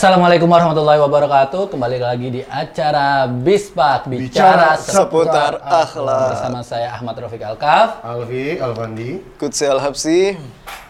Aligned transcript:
Assalamualaikum 0.00 0.48
warahmatullahi 0.48 0.96
wabarakatuh. 0.96 1.76
Kembali 1.76 2.00
lagi 2.00 2.32
di 2.32 2.40
acara 2.40 3.28
Bispak 3.28 4.08
Bicara, 4.08 4.72
Bicara 4.72 4.80
seputar 4.80 5.60
akhlak. 5.60 6.32
Bersama 6.32 6.64
saya 6.64 6.96
Ahmad 6.96 7.20
Rafiq 7.20 7.44
Alkaf. 7.44 8.00
Alfi, 8.00 8.56
Alfandi. 8.56 9.20
Kutsi 9.36 9.68
Al-Habsi. 9.68 10.40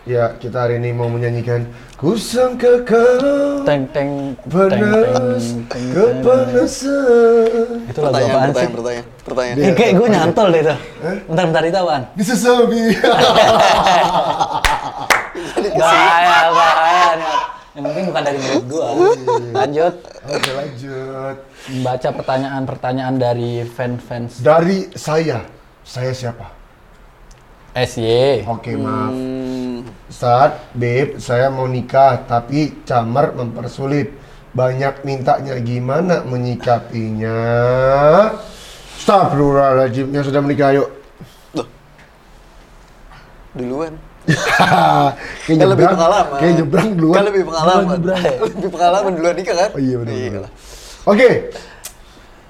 Ya, 0.07 0.31
kita 0.39 0.63
hari 0.63 0.79
ini 0.79 0.95
mau 0.95 1.11
menyanyikan 1.11 1.67
Kusangka 1.99 2.87
kau 2.87 3.67
Teng 3.67 3.91
teng 3.91 4.39
teng 4.47 4.79
panas 4.79 5.43
teng, 5.43 5.67
teng. 5.67 5.91
kepanasan 5.91 7.91
Itu 7.91 7.99
lagu 8.01 8.15
Pertanyaan, 8.15 8.31
apaan 8.31 8.47
sih? 8.47 8.71
pertanyaan, 8.71 8.73
pertanyaan, 8.79 9.07
pertanyaan. 9.27 9.59
Eh, 9.59 9.75
kayak 9.75 9.93
gue 9.99 10.07
nyantol 10.07 10.55
deh 10.55 10.63
itu. 10.63 10.75
Bentar 11.27 11.45
bentar 11.51 11.63
itu 11.67 11.79
apaan? 11.83 12.03
Bisa 12.15 12.39
sabi 12.39 12.79
Bahaya 15.81 16.53
bahaya. 16.55 17.30
Penting 18.01 18.09
bukan 18.09 18.23
dari 18.25 18.39
mulut 18.41 18.65
gua. 18.73 18.89
Lanjut. 19.61 19.95
Oke 20.21 20.51
lanjut 20.53 21.37
Membaca 21.73 22.09
pertanyaan-pertanyaan 22.13 23.17
dari 23.17 23.65
fan-fans 23.65 24.45
Dari 24.45 24.93
saya 24.93 25.49
Saya 25.81 26.13
siapa? 26.13 26.45
SY. 27.73 28.45
Oke 28.45 28.77
maaf 28.77 29.17
Hmm, 29.17 29.89
Saat, 30.13 30.61
Beb, 30.77 31.17
saya 31.17 31.49
mau 31.49 31.65
nikah 31.65 32.21
Tapi 32.29 32.85
camar 32.85 33.33
mempersulit 33.33 34.13
Banyak 34.53 35.09
mintanya 35.09 35.57
Gimana 35.57 36.21
menyikapinya? 36.29 37.41
Astagfirullahaladzim 39.01 40.13
Yang 40.13 40.29
sudah 40.29 40.41
menikah 40.45 40.77
yuk 40.77 40.89
duluan. 43.51 43.99
kayak 45.45 45.59
Kan 45.59 45.69
lebih 45.69 45.85
nyebrang, 45.85 45.95
pengalaman. 45.95 46.39
kayak 46.39 46.55
nyebrang 46.59 46.89
duluan. 46.95 47.17
Kan 47.17 47.25
lebih 47.27 47.43
pengalaman. 47.47 47.97
Lebih 48.45 48.71
pengalaman 48.71 49.11
duluan 49.17 49.35
nikah 49.37 49.57
kan? 49.57 49.71
Oh 49.75 49.81
iya 49.81 49.97
benar. 49.99 50.15
Iya 50.15 50.39
lah. 50.45 50.51
Oke. 51.07 51.29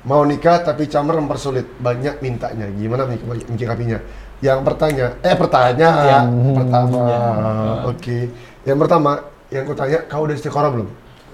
Mau 0.00 0.22
nikah 0.24 0.64
tapi 0.64 0.88
camar 0.88 1.20
mempersulit, 1.20 1.68
banyak 1.76 2.24
mintanya. 2.24 2.66
Gimana 2.72 3.04
menyikapi- 3.04 3.46
menyikapinya? 3.46 3.98
Yang 4.40 4.58
pertanya, 4.64 5.06
eh 5.20 5.36
pertanyaan 5.36 6.24
Yang 6.32 6.56
pertama. 6.56 7.00
Oke. 7.84 8.18
Yang 8.64 8.78
pertama, 8.80 9.10
yang 9.52 9.64
kutanya, 9.68 9.98
kau 10.08 10.24
udah 10.24 10.32
istiqoroh 10.32 10.70
belum? 10.72 10.88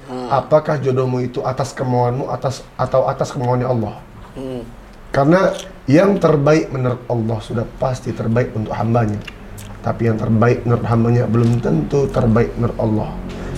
Hmm. 0.07 0.29
Apakah 0.31 0.79
jodohmu 0.79 1.19
itu 1.21 1.43
atas 1.43 1.71
kemauanmu 1.71 2.31
atas 2.31 2.67
atau 2.75 3.07
atas 3.07 3.31
kemauannya 3.31 3.67
Allah? 3.67 3.95
Hmm. 4.35 4.63
Karena 5.15 5.55
yang 5.87 6.19
terbaik 6.19 6.71
menurut 6.75 7.03
Allah 7.07 7.39
sudah 7.39 7.67
pasti 7.79 8.11
terbaik 8.11 8.51
untuk 8.55 8.75
hambanya. 8.75 9.19
Tapi 9.87 10.11
yang 10.11 10.19
terbaik 10.19 10.67
menurut 10.67 10.83
hambanya 10.91 11.31
belum 11.31 11.63
tentu 11.63 12.11
terbaik 12.11 12.51
menurut 12.59 12.75
Allah. 12.83 13.11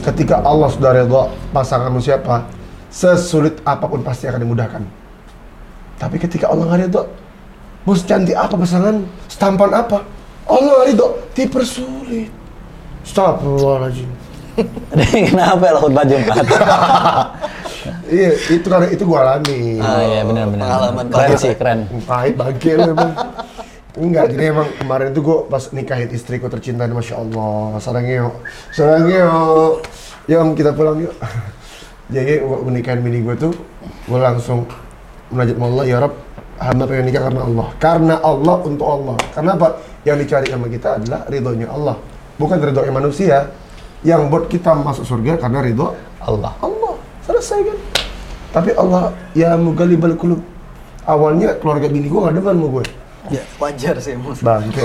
Ketika 0.05 0.45
Allah 0.45 0.69
sudah 0.69 0.93
redha 0.93 1.23
pasanganmu 1.57 2.05
siapa, 2.05 2.45
sesulit 2.93 3.65
apa 3.65 3.89
pun 3.89 4.05
pasti 4.05 4.29
akan 4.29 4.45
dimudahkan. 4.45 4.84
Tapi 5.97 6.21
ketika 6.21 6.53
Allah 6.53 6.69
nggak 6.69 6.81
ridho, 6.84 7.03
mau 7.89 7.97
secantik 7.97 8.37
apa 8.37 8.61
pasangan, 8.61 9.09
setampan 9.25 9.73
apa, 9.73 10.05
Allah 10.45 10.69
nggak 10.69 10.87
ridho, 10.93 11.09
dipersulit. 11.33 12.29
Astagfirullahaladzim. 13.09 14.11
Kenapa 15.33 15.65
ya 15.65 15.73
laut 15.81 15.93
baju 15.97 16.12
empat? 16.12 16.45
Iya, 18.09 18.33
itu 18.53 18.67
karena 18.69 18.89
itu 18.89 19.05
gua 19.05 19.21
alami. 19.21 19.81
Ah 19.84 20.01
iya 20.01 20.21
benar-benar. 20.25 20.65
Pengalaman 20.65 21.05
Keren 21.12 21.37
sih 21.37 21.53
keren. 21.56 21.79
Pahit 22.09 22.34
bangke 22.41 22.73
lu 22.77 22.97
emang. 22.97 23.12
Enggak, 23.99 24.31
jadi 24.31 24.55
emang 24.55 24.71
kemarin 24.79 25.11
tuh 25.11 25.23
gue 25.27 25.39
pas 25.51 25.63
nikahin 25.75 26.07
istriku 26.15 26.47
tercinta 26.47 26.87
ini 26.87 26.95
Masya 26.95 27.19
Allah. 27.19 27.83
Sarangnya 27.83 28.31
Sarangnya 28.71 29.27
Yuk. 30.31 30.55
Kita 30.55 30.71
pulang 30.71 31.03
yuk. 31.03 31.15
Jadi 32.15 32.41
gue 32.41 32.73
nikahin 32.73 33.05
bini 33.05 33.21
gue 33.21 33.37
tuh 33.37 33.53
Gue 34.09 34.17
langsung 34.17 34.65
Menajat 35.29 35.61
Allah 35.61 35.85
Ya 35.85 35.99
Rab 36.01 36.15
Hamba 36.59 36.91
pengen 36.91 37.07
nikah 37.07 37.23
karena 37.31 37.43
Allah. 37.47 37.69
Karena 37.79 38.15
Allah 38.19 38.57
untuk 38.67 38.87
Allah. 38.87 39.15
Karena 39.31 39.55
apa? 39.55 39.69
Yang 40.03 40.17
dicari 40.27 40.47
sama 40.51 40.67
kita 40.67 40.89
adalah 40.99 41.21
ridhonya 41.31 41.71
Allah. 41.71 41.95
Bukan 42.34 42.59
ridhonya 42.59 42.91
manusia. 42.91 43.47
Yang 44.03 44.21
buat 44.27 44.45
kita 44.51 44.75
masuk 44.75 45.06
surga 45.06 45.39
karena 45.39 45.62
ridho 45.62 45.95
Allah. 46.19 46.51
Allah. 46.59 46.99
Selesai 47.22 47.62
kan? 47.62 47.78
Tapi 48.59 48.75
Allah 48.75 49.15
ya 49.39 49.55
mugalibal 49.55 50.19
kulub 50.19 50.43
awalnya 51.09 51.56
keluarga 51.56 51.89
bini 51.89 52.12
gue 52.12 52.21
gak 52.21 52.37
demen 52.37 52.55
sama 52.61 52.69
gue 52.69 52.84
Ya, 53.28 53.43
wajar 53.56 53.94
sih 53.99 54.12
emang. 54.12 54.33
bangke 54.34 54.81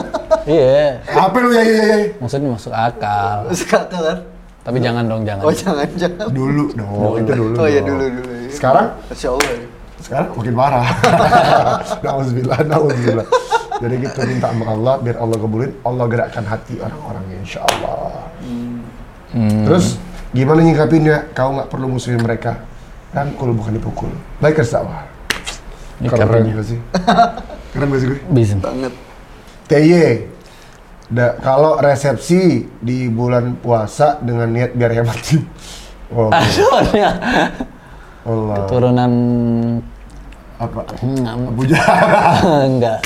Iya. 0.50 1.00
apa 1.08 1.36
lu 1.38 1.48
ya 1.50 1.62
ya 1.62 1.74
ya 1.80 1.96
ya? 1.96 2.08
Maksudnya 2.18 2.48
masuk 2.50 2.68
akal. 2.70 3.48
Sekarang 3.50 3.88
kan? 3.88 4.18
Tapi 4.60 4.76
jangan 4.78 5.04
dong 5.04 5.22
jangan. 5.22 5.42
Oh 5.42 5.54
jangan 5.54 5.88
jangan. 5.94 6.26
dulu 6.28 6.64
dong 6.72 7.14
itu 7.16 7.32
dulu 7.32 7.54
Oh 7.56 7.66
iya 7.66 7.80
dulu 7.80 8.04
dulu. 8.04 8.32
iya. 8.34 8.50
sekarang 8.50 8.86
Masya 9.06 9.28
Allah. 9.30 9.48
ya. 9.50 9.58
sekarang 9.96 10.28
makin 10.30 10.52
parah 10.54 10.84
nauzubillah 12.04 12.60
nauzubillah 12.62 13.24
jadi 13.74 13.94
kita 14.04 14.20
minta 14.22 14.52
sama 14.52 14.64
Allah 14.68 14.94
biar 15.00 15.16
Allah 15.16 15.36
kabulin 15.38 15.72
Allah 15.80 16.04
gerakkan 16.06 16.44
hati 16.44 16.76
orang-orangnya 16.76 17.36
insya 17.40 17.64
Allah 17.64 18.28
Hmm. 19.32 19.64
terus 19.64 19.96
gimana 20.30 20.60
nyikapinnya 20.60 21.26
kau 21.32 21.50
nggak 21.50 21.66
perlu 21.66 21.88
musuhin 21.88 22.20
mereka 22.20 22.62
rangkul 23.10 23.50
bukan 23.50 23.74
dipukul 23.74 24.12
baik 24.38 24.60
kersawa 24.60 25.08
keren 25.98 26.52
gak 26.52 26.62
sih 26.62 26.78
keren 27.74 27.90
gak 27.90 28.00
sih 28.00 28.08
gue? 28.08 28.18
Bisa. 28.30 28.54
Banget. 28.62 28.92
TY 29.66 30.30
da, 31.10 31.34
kalau 31.42 31.76
resepsi 31.76 32.70
di 32.78 33.10
bulan 33.10 33.58
puasa 33.58 34.22
dengan 34.22 34.48
niat 34.48 34.72
biar 34.72 34.92
hemat. 34.94 35.18
Oh, 36.14 36.30
Soalnya 36.30 37.10
Allah. 38.22 38.70
Turunan 38.70 39.12
apa? 40.62 40.80
Enggak. 41.02 41.34
Abu 41.34 41.62
enggak. 41.66 41.78
Enggak 42.70 42.98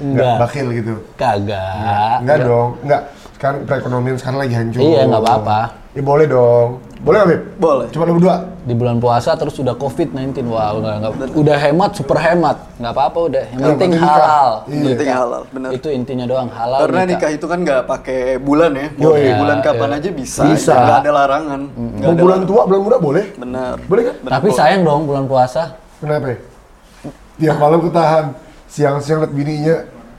Enggak. 0.00 0.36
bakil 0.40 0.66
gitu. 0.72 0.94
Kagak. 1.20 2.24
enggak 2.24 2.38
dong. 2.40 2.80
Enggak 2.80 3.02
sekarang 3.40 3.64
perekonomian 3.64 4.14
sekarang 4.14 4.38
lagi 4.38 4.52
hancur 4.52 4.84
Iya, 4.84 5.08
nggak 5.08 5.22
apa-apa. 5.22 5.60
ya 5.90 6.02
boleh 6.04 6.26
dong 6.28 6.68
boleh 7.00 7.16
nggak 7.16 7.28
Beb? 7.30 7.42
Boleh. 7.56 7.86
cuma 7.88 8.04
lu 8.04 8.12
berdua 8.14 8.36
Di 8.60 8.76
bulan 8.76 9.00
puasa 9.00 9.32
terus 9.32 9.56
udah 9.56 9.72
COVID-19. 9.72 10.44
Wah, 10.44 10.76
udah, 10.76 11.00
nggak- 11.00 11.32
udah 11.32 11.56
hemat, 11.58 11.96
super 11.96 12.20
hemat. 12.20 12.60
Nggak 12.76 12.92
apa-apa 12.92 13.18
udah. 13.24 13.40
Yang 13.42 13.56
Yang 13.56 13.64
penting 13.64 13.78
penting 13.88 13.92
nikah. 13.96 14.20
halal. 14.20 14.52
Iya. 14.62 14.84
Penting 14.84 15.10
halal, 15.10 15.42
benar. 15.48 15.70
Itu 15.72 15.88
intinya 15.88 16.24
doang, 16.28 16.48
halal 16.52 16.78
Karena 16.84 17.00
nikah 17.08 17.30
itu 17.32 17.46
kan 17.48 17.58
nggak 17.58 17.82
pakai 17.88 18.20
bulan 18.36 18.70
ya. 18.70 18.86
Mau 18.92 19.16
Yoi. 19.16 19.32
bulan 19.32 19.56
Iya, 19.56 19.64
kapan 19.64 19.88
iya. 19.88 19.96
aja 19.96 20.10
bisa. 20.12 20.42
Bisa. 20.44 20.74
Nggak 20.76 20.98
ada 21.00 21.10
larangan. 21.16 21.60
Nggak 21.72 21.88
mau 21.96 22.12
ada 22.12 22.22
bulan 22.22 22.38
tua 22.44 22.62
bulan 22.68 22.80
muda 22.84 22.96
boleh 23.00 23.24
Benar. 23.34 23.74
boleh 23.82 24.02
kan 24.04 24.14
Benar, 24.20 24.32
Tapi 24.36 24.46
boleh. 24.46 24.58
sayang 24.60 24.82
dong 24.84 25.00
bulan 25.02 25.24
puasa. 25.24 25.62
kenapa 25.96 26.26
ya? 26.28 26.38
tiap 27.40 27.56
malam 27.56 27.80
ketahan 27.80 28.24
siang-siang 28.66 29.18
liat 29.18 29.32
bininya 29.32 29.76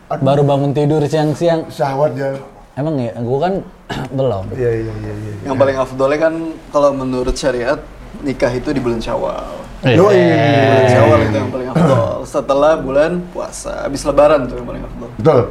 aduh, 0.08 0.24
Baru 0.24 0.42
bangun 0.44 0.74
tidur 0.74 1.06
siang-siang. 1.06 1.70
syahwat 1.70 2.12
ya 2.16 2.34
Emang 2.72 2.96
ya, 2.96 3.12
gue 3.14 3.40
kan 3.40 3.54
belum. 4.18 4.44
iya 4.56 4.72
iya 4.80 4.94
iya 5.04 5.14
iya 5.14 5.34
Yang 5.44 5.56
paling 5.60 5.78
afdolnya 5.78 6.20
kan 6.22 6.34
kalau 6.72 6.90
menurut 6.96 7.36
syariat 7.36 7.80
nikah 8.24 8.52
itu 8.52 8.72
di 8.72 8.80
bulan 8.80 9.04
Syawal. 9.04 9.60
Yoi. 9.84 10.24
Bulan 10.24 10.86
Syawal 10.88 11.20
itu 11.28 11.36
yang 11.36 11.52
paling 11.52 11.68
afdol. 11.68 12.12
Setelah 12.24 12.74
bulan 12.80 13.12
puasa, 13.34 13.84
habis 13.84 14.02
lebaran 14.08 14.48
tuh 14.48 14.56
yang 14.56 14.68
paling 14.68 14.84
afdol. 14.86 15.10
betul 15.18 15.42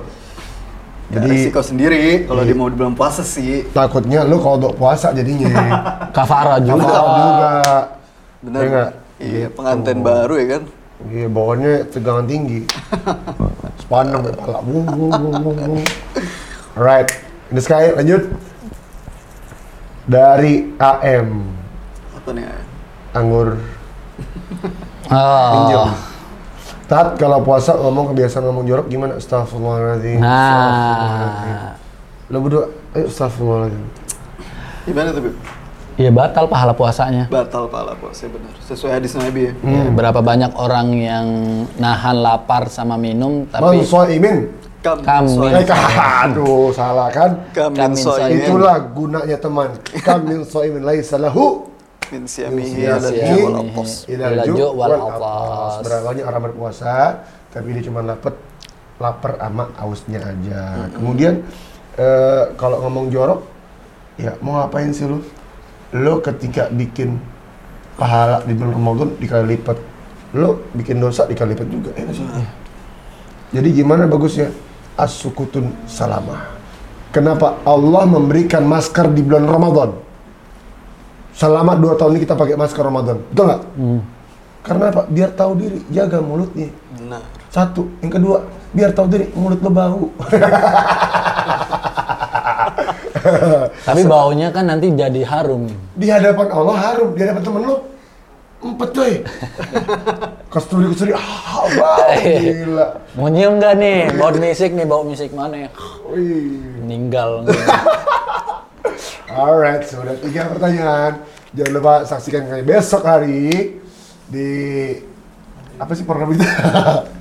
Jadi 1.11 1.27
jadi 1.27 1.39
resiko 1.43 1.61
sendiri 1.61 2.03
kalau 2.23 2.43
dia 2.47 2.55
mau 2.55 2.71
di 2.71 2.79
bulan 2.79 2.95
puasa 2.95 3.27
sih. 3.27 3.67
takutnya 3.75 4.23
lu 4.23 4.39
kalau 4.39 4.63
untuk 4.63 4.79
puasa 4.79 5.11
jadinya 5.11 5.51
Kafara 6.17 6.63
juga. 6.63 6.87
Kafar 6.87 7.05
juga 7.19 7.53
Benar. 8.41 8.61
Iya 8.63 8.69
nggak? 8.71 8.91
Iya, 9.21 9.47
pengantin 9.53 9.99
baru 10.01 10.35
ya 10.41 10.47
kan. 10.57 10.63
Iya, 11.11 11.27
bawaannya 11.29 11.73
tegangan 11.93 12.25
tinggi. 12.25 12.61
Sepaneng 13.85 14.23
kepala. 14.23 14.59
Alright, 16.73 17.11
ini 17.49 17.61
sekali 17.61 17.91
lanjut. 17.91 18.23
Dari 20.05 20.75
AM, 20.77 21.29
Apa 22.13 22.29
nih? 22.33 22.45
anggur 23.13 23.55
Oh. 25.11 25.51
pinjam. 25.57 25.91
Tat, 26.87 27.15
kalau 27.15 27.39
puasa 27.41 27.75
ngomong 27.75 28.11
kebiasaan 28.11 28.43
ngomong 28.45 28.65
jorok 28.65 28.87
gimana? 28.87 29.15
Astagfirullahaladzim. 29.15 30.19
Astagfirullahaladzim. 30.19 31.55
Nah, 31.55 31.75
Lo 32.27 32.39
berdua, 32.41 32.65
ayo 32.93 33.07
astagfirullahaladzim. 33.07 33.85
Gimana 34.85 35.09
tuh, 35.11 35.23
Bib? 35.23 35.35
ya 35.99 36.09
batal 36.09 36.49
pahala 36.49 36.73
puasanya. 36.73 37.29
Batal 37.29 37.69
pahala 37.69 37.93
puasa 37.93 38.25
benar. 38.25 38.55
Sesuai 38.65 38.97
hadis 38.97 39.13
Nabi 39.13 39.41
ya. 39.43 39.53
Ya, 39.61 39.85
berapa 39.91 40.19
banyak 40.19 40.57
orang 40.57 40.89
yang 40.97 41.27
nahan 41.77 42.17
lapar 42.19 42.67
sama 42.67 42.97
minum 42.97 43.45
Man 43.45 43.53
tapi 43.53 43.85
soimin. 43.85 44.49
Kam, 44.81 45.05
Kam 45.05 45.29
Eh, 45.29 45.69
aduh, 46.25 46.73
salah 46.73 47.13
kan? 47.13 47.37
Kam 47.53 47.77
Kam 47.77 47.93
min 47.93 48.01
min 48.01 48.01
soimin. 48.01 48.41
Itulah 48.49 48.77
gunanya 48.97 49.37
teman. 49.37 49.71
Kam 50.01 50.25
min 50.25 50.41
soimin 50.49 50.81
laisa 50.81 51.21
lahu 51.21 51.69
Min 52.11 52.27
siyamihi 52.27 52.91
Iya, 52.91 52.99
ala 52.99 53.11
iya. 53.15 54.43
ju 54.51 54.67
wal 54.75 54.91
atas. 54.99 55.87
Berangkatnya 55.87 56.25
orang 56.27 56.43
berpuasa, 56.51 57.23
tapi 57.55 57.77
dia 57.79 57.87
cuma 57.87 58.03
dapet 58.03 58.35
lapar 58.99 59.39
sama 59.39 59.71
hausnya 59.79 60.19
aja. 60.19 60.91
Kemudian 60.91 61.47
eh, 61.95 62.45
kalau 62.59 62.83
ngomong 62.83 63.15
jorok, 63.15 63.47
ya 64.19 64.35
mau 64.43 64.59
ngapain 64.59 64.91
sih 64.91 65.07
lu? 65.07 65.23
lo 65.91 66.23
ketika 66.23 66.71
bikin 66.71 67.19
pahala 67.99 68.47
di 68.47 68.55
bulan 68.55 68.79
Ramadan 68.79 69.11
dikali 69.19 69.59
lipat, 69.59 69.75
lo 70.39 70.63
bikin 70.71 71.03
dosa 71.03 71.27
dikali 71.27 71.59
lipat 71.59 71.67
juga. 71.67 71.91
Ya? 71.99 72.07
Jadi 73.59 73.69
gimana 73.75 74.07
bagusnya? 74.07 74.55
As-sukutun 74.99 75.71
salamah. 75.87 76.59
Kenapa 77.11 77.59
Allah 77.67 78.07
memberikan 78.07 78.63
masker 78.63 79.11
di 79.11 79.23
bulan 79.27 79.51
Ramadan? 79.51 79.91
Selama 81.35 81.75
dua 81.75 81.99
tahun 81.99 82.19
ini 82.19 82.23
kita 82.27 82.39
pakai 82.39 82.55
masker 82.55 82.85
Ramadan, 82.85 83.19
betul 83.33 83.45
nggak? 83.51 83.63
Karena 84.61 84.93
apa? 84.93 85.03
Biar 85.09 85.31
tahu 85.33 85.57
diri, 85.57 85.81
jaga 85.89 86.21
mulutnya. 86.21 86.69
Benar. 87.01 87.25
Satu, 87.49 87.89
yang 88.05 88.13
kedua, 88.13 88.45
biar 88.77 88.93
tahu 88.93 89.09
diri 89.09 89.27
mulut 89.35 89.59
lo 89.59 89.71
bau. 89.73 90.05
Tapi 93.89 94.03
baunya 94.07 94.49
kan 94.53 94.69
nanti 94.69 94.93
jadi 94.93 95.25
harum. 95.27 95.67
di 95.97 96.07
hadapan 96.09 96.47
Allah 96.53 96.77
harum, 96.79 97.15
di 97.17 97.21
hadapan 97.25 97.43
temen 97.43 97.63
lo 97.69 97.77
empet 98.61 98.91
coy. 98.93 99.13
kasturi 100.53 100.85
kasturi, 100.93 101.13
ah 101.17 101.65
gila. 102.17 102.87
Mau 103.17 103.29
nyium 103.33 103.57
nggak 103.57 103.75
nih? 103.81 103.99
Bau 104.17 104.31
musik 104.37 104.71
nih, 104.77 104.87
bau 104.87 105.03
musik 105.05 105.31
mana? 105.33 105.69
Wih. 106.11 106.61
Meninggal. 106.85 107.49
Alright, 109.31 109.87
sudah 109.87 110.19
tiga 110.21 110.51
pertanyaan. 110.51 111.23
Jangan 111.55 111.73
lupa 111.75 111.95
saksikan 112.07 112.47
kami 112.47 112.63
besok 112.63 113.03
hari 113.07 113.79
di 114.31 114.51
apa 115.79 115.93
sih 115.95 116.07
program 116.07 116.35
itu? 116.35 116.47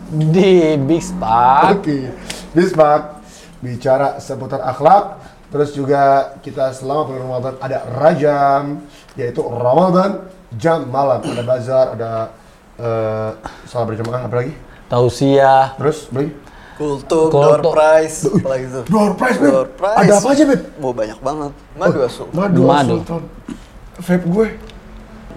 Di 0.10 0.74
Big 0.90 1.06
Spark. 1.06 1.86
Oke, 1.86 2.10
Bismarck 2.58 3.22
bicara 3.62 4.18
seputar 4.18 4.66
akhlak. 4.66 5.19
Terus 5.50 5.70
juga 5.74 6.34
kita 6.46 6.70
selama 6.78 7.10
bulan 7.10 7.22
Ramadan 7.26 7.54
ada 7.58 7.78
rajam, 7.98 8.86
yaitu 9.18 9.42
Ramadan 9.42 10.30
jam 10.56 10.86
malam. 10.86 11.26
Ada 11.26 11.42
bazar, 11.42 11.86
ada 11.98 12.12
eh 12.78 13.32
salat 13.66 13.86
berjamaah 13.90 14.30
apa 14.30 14.36
lagi? 14.46 14.54
Tausiah. 14.86 15.74
Terus 15.82 16.06
apa 16.10 16.18
lagi? 16.22 16.32
Kultum, 16.80 17.28
Kultum. 17.28 17.44
door 17.44 17.76
prize, 17.76 18.24
apalagi 18.24 18.66
itu. 18.72 18.82
Door 18.88 19.12
prize, 19.20 19.38
Beb. 19.42 19.52
Door 19.52 19.68
prize. 19.76 19.98
Ada 20.00 20.14
apa 20.16 20.28
aja, 20.32 20.44
Beb? 20.48 20.62
Mau 20.80 20.94
banyak 20.96 21.20
banget. 21.20 21.52
Madu 21.76 22.00
asu. 22.08 22.24
Madu, 22.32 22.62
Madu. 22.64 22.96
Sultan. 23.04 23.24
Vape 24.00 24.26
gue. 24.32 24.48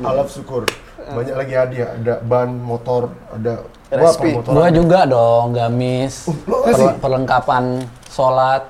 Alaf 0.06 0.28
syukur. 0.30 0.62
Banyak 1.02 1.34
lagi 1.34 1.54
hadiah. 1.58 1.98
Ada 1.98 2.14
ban 2.22 2.46
motor, 2.46 3.10
ada 3.34 3.66
permotoran. 3.90 4.54
Gua 4.54 4.68
juga 4.70 5.00
dong, 5.02 5.50
gamis. 5.50 6.30
Uh? 6.30 6.36
Perle- 6.46 7.00
perlengkapan 7.02 7.64
sholat. 8.06 8.62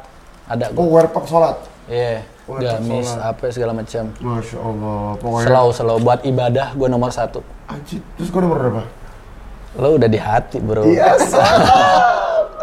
Ada 0.48 0.74
Oh, 0.74 0.86
gua. 0.86 1.02
wear 1.02 1.06
pack 1.10 1.26
sholat. 1.26 1.56
Iya, 1.86 2.22
Oh, 2.50 2.58
gamis, 2.58 3.06
apa 3.14 3.54
segala 3.54 3.70
macam. 3.70 4.10
Masya 4.18 4.58
Allah. 4.58 5.02
Pokoknya. 5.22 5.46
Selalu 5.46 5.70
selalu 5.72 5.98
buat 6.02 6.20
ibadah 6.26 6.66
gue 6.74 6.88
nomor 6.90 7.10
satu. 7.14 7.40
Anjir. 7.70 8.02
Terus 8.18 8.28
gue 8.34 8.40
nomor 8.42 8.58
berapa? 8.58 8.82
Lo 9.78 9.96
udah 9.96 10.10
di 10.10 10.20
hati 10.20 10.58
bro. 10.60 10.84
Iya, 10.84 11.16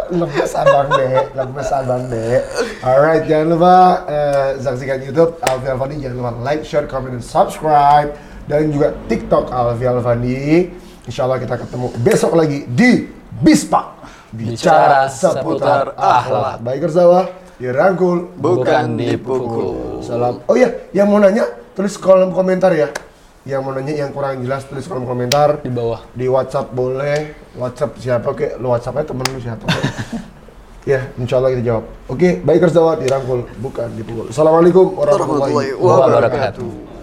lemes 0.09 0.53
abang 0.57 0.89
deh, 0.93 1.31
lemes 1.33 1.69
abang 1.69 2.03
deh. 2.09 2.41
Alright, 2.81 3.23
jangan 3.29 3.47
lupa 3.55 3.75
eh, 4.09 4.49
saksikan 4.61 4.99
YouTube 5.05 5.37
Alfi 5.41 5.67
Alfani, 5.69 5.95
jangan 6.01 6.15
lupa 6.17 6.31
like, 6.41 6.61
share, 6.65 6.85
comment, 6.89 7.13
dan 7.13 7.23
subscribe. 7.23 8.13
Dan 8.49 8.73
juga 8.73 8.97
TikTok 9.05 9.53
Alfi 9.53 9.85
Alfani. 9.85 10.69
Insya 11.05 11.25
Allah 11.25 11.37
kita 11.41 11.55
ketemu 11.57 11.87
besok 12.01 12.33
lagi 12.37 12.65
di 12.69 13.09
Bispa. 13.39 13.95
Bicara 14.29 15.09
seputar 15.09 15.97
akhlak. 15.97 16.61
Baik 16.61 16.85
sawah, 16.89 17.25
dirangkul. 17.59 18.33
Bukan 18.39 18.95
dipukul. 18.95 19.99
Salam. 20.01 20.39
Oh 20.47 20.55
iya, 20.55 20.87
yang 20.95 21.11
mau 21.11 21.19
nanya 21.19 21.43
tulis 21.75 21.99
kolom 21.99 22.31
komentar 22.31 22.71
ya. 22.71 22.87
Yang 23.43 23.61
mau 23.61 23.71
nanya 23.75 23.93
yang 23.93 24.11
kurang 24.11 24.39
jelas 24.43 24.67
tulis 24.67 24.83
kolom 24.83 25.03
komentar 25.03 25.63
Di 25.63 25.71
bawah. 25.71 26.03
di 26.11 26.27
WhatsApp 26.27 26.71
boleh 26.71 27.35
WhatsApp 27.55 27.95
siapa 27.97 28.29
kek 28.35 28.59
lu 28.59 28.67
WhatsApp 28.71 28.99
aja 28.99 29.05
temen 29.09 29.25
lu 29.31 29.39
siapa 29.39 29.63
ya 30.91 31.07
insya 31.15 31.39
Allah 31.39 31.55
kita 31.55 31.63
jawab 31.63 31.83
oke 32.11 32.29
baik 32.43 32.59
kerjawa 32.67 32.99
dirangkul 32.99 33.47
bukan 33.63 33.89
dipukul 33.95 34.27
Assalamualaikum 34.27 34.91
warahmatullahi 34.91 35.71
wabarakatuh. 35.71 36.98